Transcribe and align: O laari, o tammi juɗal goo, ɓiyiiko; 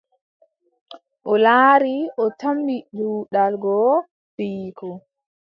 O 1.31 1.33
laari, 1.45 1.95
o 2.23 2.25
tammi 2.39 2.75
juɗal 2.97 3.53
goo, 3.63 3.95
ɓiyiiko; 4.35 4.87